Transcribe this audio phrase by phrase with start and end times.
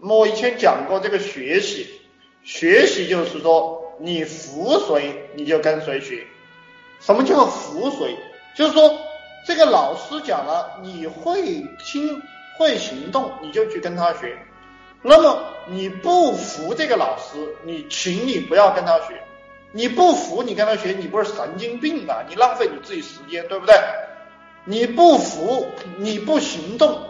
[0.00, 1.88] 我以前讲过这个学习，
[2.44, 6.24] 学习就是说你服谁你就跟谁学。
[7.00, 8.16] 什么叫服谁？
[8.56, 8.98] 就是说
[9.46, 11.42] 这个老师讲了，你会
[11.84, 12.22] 听
[12.56, 14.36] 会行动，你就去跟他学。
[15.02, 19.20] 那么你不服这个老师，你请你不要跟他学。
[19.70, 22.24] 你不服，你跟他学，你不是神经病啊？
[22.28, 23.74] 你浪费你自己时间，对不对？
[24.64, 25.66] 你不服，
[25.98, 27.00] 你不行动，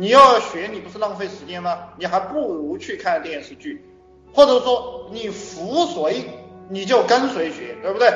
[0.00, 1.88] 你要学，你不是浪费时间吗？
[1.98, 3.84] 你还不如去看电视剧，
[4.32, 6.22] 或者说你服谁，
[6.68, 8.08] 你就跟谁学，对不对？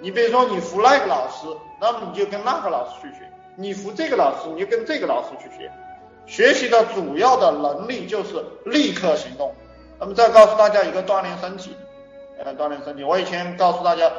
[0.00, 1.46] 你比如说你服那个老师，
[1.78, 3.26] 那么你就跟那个老师去学；
[3.56, 5.70] 你服这个老师，你就跟这个老师去学。
[6.24, 9.54] 学习的主要的能力就是立刻行动。
[10.00, 11.76] 那么再告诉大家一个锻炼身体。
[12.38, 13.04] 呃，锻炼身体。
[13.04, 14.10] 我以前告诉大家，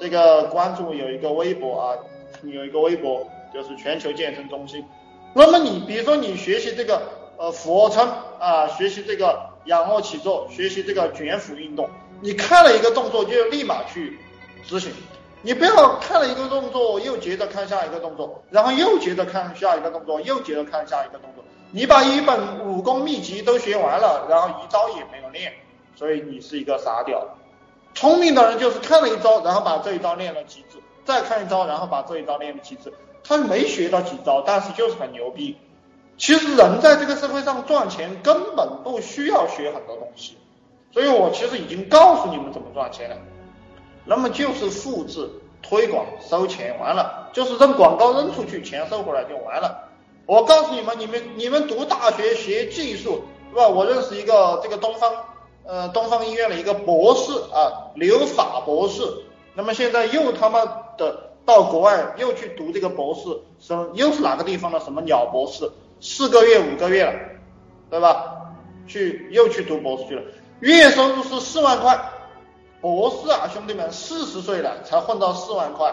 [0.00, 1.94] 这个关注有一个微博啊，
[2.42, 4.84] 有一个微博就是全球健身中心。
[5.38, 7.02] 那么你比如说你学习这个
[7.36, 8.08] 呃俯卧撑
[8.40, 11.90] 啊，学习这个仰卧起坐，学习这个卷腹运动，
[12.22, 14.18] 你看了一个动作就立马去
[14.64, 14.90] 执行，
[15.42, 25.52] 你不要看了一个动作又接着看下一个动作，然后又接着看下一个动作，又接着看下一个动作，你把一本武功秘籍都学完了，然后一招也没有练，
[25.94, 27.22] 所以你是一个傻屌。
[27.92, 30.75] 聪明的人就是看了一招，然后把这一招练了极致，
[31.06, 32.92] 再看一招，然后把这一招练了极致。
[33.24, 35.56] 他没学到几招，但是就是很牛逼。
[36.18, 40.36] 其实人在这个社会上赚钱根本不需要学很多东西，
[40.92, 43.16] 所以我其实已经告诉你们怎么赚钱了。
[44.04, 45.30] 那么就是复制、
[45.62, 49.88] 推广、收钱，完了就是扔广告扔出去，钱收回来就完了。
[50.26, 53.68] 我告诉你们，你们你们读大学学技术是吧？
[53.68, 55.12] 我认识一个这个东方。
[55.68, 59.02] 呃，东方医院的一个博士啊，留法博士，
[59.56, 60.64] 那么现在又他妈
[60.98, 63.22] 的到国外又去读这个博士，
[63.58, 67.12] 什又是哪个地方的什么鸟博士，四个月五个月了，
[67.90, 68.52] 对吧？
[68.86, 70.22] 去又去读博士去了，
[70.60, 71.98] 月收入是四万块，
[72.80, 75.92] 博士啊，兄弟们，四十岁了才混到四万块，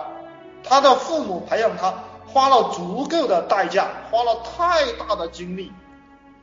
[0.64, 1.94] 他的父母培养他
[2.28, 5.72] 花了足够的代价，花了太大的精力，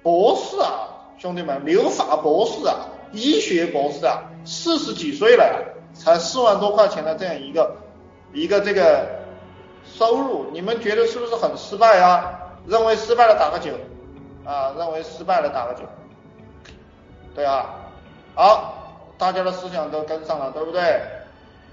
[0.03, 2.77] 博士啊，兄弟们，留法博士啊。
[3.13, 5.67] 医学博士啊，四十几岁了，
[6.03, 7.77] 才四万多块钱的这样一个
[8.33, 9.07] 一个这个
[9.85, 12.39] 收入，你们觉得是不是很失败啊？
[12.67, 13.73] 认为失败了打个九
[14.47, 15.83] 啊，认为失败了打个九，
[17.35, 17.67] 对啊，
[18.35, 20.81] 好，大家的思想都跟上了，对不对？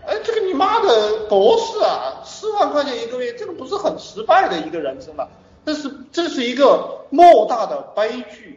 [0.06, 5.28] 哎，这个你妈的博士啊，四万块钱一个月，这个不是很失败的一个人生吗？
[5.66, 8.57] 这是这是一个莫大的悲剧。